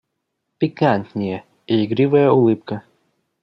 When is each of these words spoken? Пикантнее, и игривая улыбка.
Пикантнее, 0.57 1.45
и 1.67 1.85
игривая 1.85 2.31
улыбка. 2.31 2.83